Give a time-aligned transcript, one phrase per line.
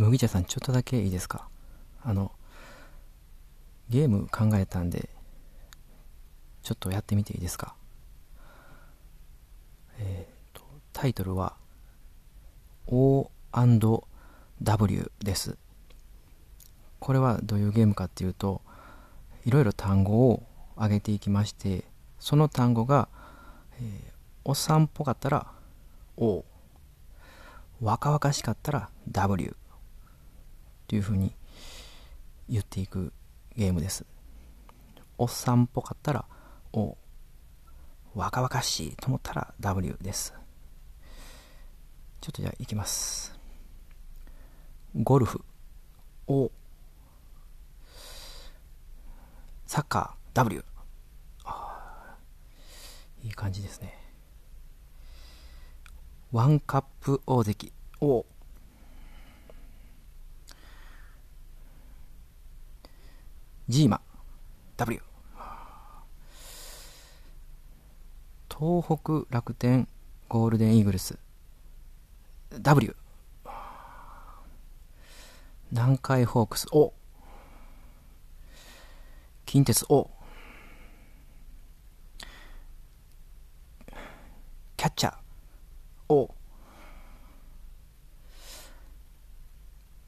[0.00, 1.46] 麦茶さんちょっとだけいいですか？
[2.02, 2.32] あの
[3.90, 5.10] ゲーム考えたんで
[6.62, 7.74] ちょっとやってみていいですか？
[9.98, 10.62] えっ、と
[10.94, 11.54] タイトルは
[12.86, 13.30] O&W
[15.18, 15.58] です。
[16.98, 18.62] これはどういうゲームかっていうと
[19.44, 20.42] いろいろ単語を
[20.76, 21.84] 挙げていきまして
[22.18, 23.08] その単語が、
[23.78, 24.10] えー
[24.42, 25.46] おっさんっぽかったら
[26.16, 26.46] O
[27.82, 29.54] 若々しかったら W
[30.90, 31.32] っていうふうに
[32.48, 33.12] 言っていく
[33.54, 34.04] ゲームです。
[35.18, 36.24] おっさんっぽかったら
[36.72, 36.98] O
[38.12, 40.34] 若々しいと思ったら W です。
[42.20, 43.38] ちょっとじゃあいきます。
[44.96, 45.44] ゴルフ。
[46.26, 46.50] O
[49.66, 50.64] サッカー W
[53.22, 53.96] いい感じですね。
[56.32, 57.72] ワンカップ大関。
[58.00, 58.26] O
[63.70, 64.00] ジーマ。
[64.78, 65.00] W
[68.48, 69.86] 東北楽天
[70.28, 71.16] ゴールデンイーグルス。
[72.50, 72.96] W
[75.70, 76.66] 南海ホークス。
[76.72, 76.92] O
[79.46, 79.86] 近鉄。
[79.88, 80.10] O
[84.76, 85.14] キャッチャー。
[86.08, 86.34] O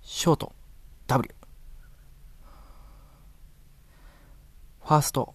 [0.02, 0.52] ショート。
[1.06, 1.32] W
[4.92, 5.34] ァースト。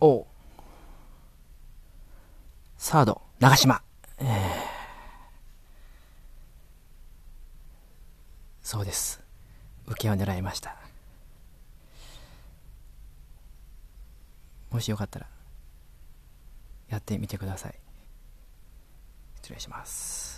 [0.00, 0.26] O
[2.76, 3.22] サード。
[3.40, 3.82] 長島、
[4.18, 4.26] えー。
[8.62, 9.22] そうです。
[9.86, 10.76] 受けを狙いました。
[14.70, 15.26] もしよかったら
[16.88, 17.74] やってみてください。
[19.36, 20.33] 失礼します。